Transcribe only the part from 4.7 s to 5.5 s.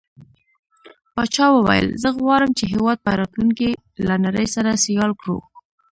سيال کړو.